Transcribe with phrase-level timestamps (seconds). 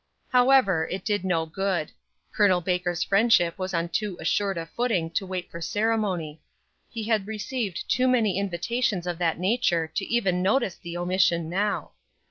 [0.29, 1.91] However, it did no good.
[2.35, 2.59] Col.
[2.59, 6.41] Baker's friendship was on too assured a footing to wait for ceremony.
[6.89, 11.91] He had received too many invitations of that nature to even notice the omission now.